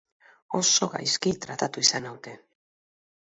[0.59, 2.33] Oso gaizki tratatu izan naute.